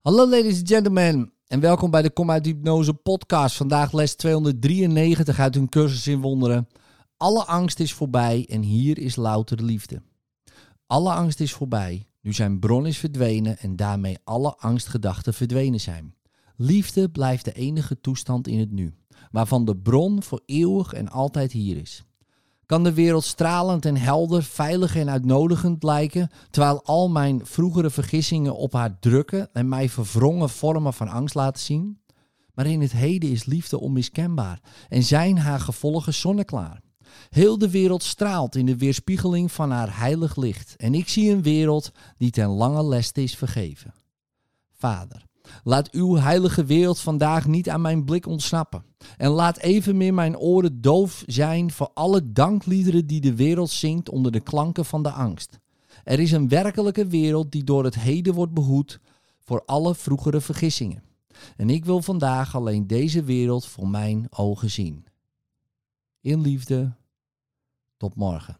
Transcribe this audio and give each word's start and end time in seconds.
Hallo 0.00 0.28
ladies 0.28 0.58
and 0.58 0.68
gentlemen 0.68 1.32
en 1.46 1.60
welkom 1.60 1.90
bij 1.90 2.02
de 2.02 2.10
Kom 2.10 2.30
uit 2.30 2.46
Hypnose 2.46 2.94
podcast. 2.94 3.56
Vandaag 3.56 3.92
les 3.92 4.14
293 4.14 5.38
uit 5.38 5.54
hun 5.54 5.68
cursus 5.68 6.06
in 6.06 6.20
wonderen. 6.20 6.68
Alle 7.16 7.44
angst 7.44 7.80
is 7.80 7.92
voorbij 7.92 8.46
en 8.48 8.62
hier 8.62 8.98
is 8.98 9.16
louter 9.16 9.64
liefde. 9.64 10.02
Alle 10.86 11.12
angst 11.12 11.40
is 11.40 11.52
voorbij, 11.52 12.06
nu 12.20 12.32
zijn 12.32 12.58
bron 12.58 12.86
is 12.86 12.98
verdwenen 12.98 13.58
en 13.58 13.76
daarmee 13.76 14.18
alle 14.24 14.56
angstgedachten 14.56 15.34
verdwenen 15.34 15.80
zijn. 15.80 16.14
Liefde 16.56 17.10
blijft 17.10 17.44
de 17.44 17.52
enige 17.52 18.00
toestand 18.00 18.48
in 18.48 18.58
het 18.58 18.70
nu, 18.70 18.94
waarvan 19.30 19.64
de 19.64 19.76
bron 19.76 20.22
voor 20.22 20.42
eeuwig 20.46 20.92
en 20.92 21.08
altijd 21.08 21.52
hier 21.52 21.76
is. 21.76 22.04
Kan 22.70 22.84
de 22.84 22.94
wereld 22.94 23.24
stralend 23.24 23.84
en 23.84 23.96
helder, 23.96 24.42
veilig 24.42 24.96
en 24.96 25.10
uitnodigend 25.10 25.82
lijken, 25.82 26.30
terwijl 26.50 26.84
al 26.84 27.08
mijn 27.08 27.46
vroegere 27.46 27.90
vergissingen 27.90 28.56
op 28.56 28.72
haar 28.72 28.98
drukken 28.98 29.52
en 29.52 29.68
mij 29.68 29.88
verwrongen 29.88 30.50
vormen 30.50 30.92
van 30.92 31.08
angst 31.08 31.34
laten 31.34 31.62
zien? 31.62 32.00
Maar 32.54 32.66
in 32.66 32.80
het 32.80 32.92
heden 32.92 33.30
is 33.30 33.44
liefde 33.44 33.80
onmiskenbaar 33.80 34.60
en 34.88 35.02
zijn 35.02 35.38
haar 35.38 35.60
gevolgen 35.60 36.14
zonneklaar. 36.14 36.82
Heel 37.28 37.58
de 37.58 37.70
wereld 37.70 38.02
straalt 38.02 38.56
in 38.56 38.66
de 38.66 38.76
weerspiegeling 38.76 39.52
van 39.52 39.70
haar 39.70 39.98
heilig 39.98 40.36
licht 40.36 40.76
en 40.76 40.94
ik 40.94 41.08
zie 41.08 41.30
een 41.30 41.42
wereld 41.42 41.90
die 42.16 42.30
ten 42.30 42.48
lange 42.48 42.84
leste 42.84 43.22
is 43.22 43.36
vergeven. 43.36 43.94
Vader, 44.72 45.24
Laat 45.64 45.90
uw 45.90 46.16
heilige 46.16 46.64
wereld 46.64 47.00
vandaag 47.00 47.46
niet 47.46 47.68
aan 47.68 47.80
mijn 47.80 48.04
blik 48.04 48.26
ontsnappen. 48.26 48.84
En 49.16 49.30
laat 49.30 49.58
evenmin 49.58 50.14
mijn 50.14 50.38
oren 50.38 50.80
doof 50.80 51.22
zijn 51.26 51.70
voor 51.70 51.90
alle 51.94 52.32
dankliederen 52.32 53.06
die 53.06 53.20
de 53.20 53.34
wereld 53.34 53.70
zingt 53.70 54.10
onder 54.10 54.32
de 54.32 54.40
klanken 54.40 54.84
van 54.84 55.02
de 55.02 55.10
angst. 55.10 55.58
Er 56.04 56.20
is 56.20 56.32
een 56.32 56.48
werkelijke 56.48 57.06
wereld 57.06 57.52
die 57.52 57.64
door 57.64 57.84
het 57.84 57.94
heden 57.94 58.34
wordt 58.34 58.54
behoed 58.54 59.00
voor 59.38 59.62
alle 59.66 59.94
vroegere 59.94 60.40
vergissingen. 60.40 61.02
En 61.56 61.70
ik 61.70 61.84
wil 61.84 62.02
vandaag 62.02 62.54
alleen 62.54 62.86
deze 62.86 63.22
wereld 63.22 63.66
voor 63.66 63.88
mijn 63.88 64.26
ogen 64.30 64.70
zien. 64.70 65.04
In 66.20 66.40
liefde, 66.40 66.92
tot 67.96 68.14
morgen. 68.14 68.58